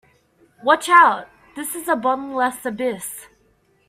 [0.63, 3.27] Watch out, this is a bottomless abyss!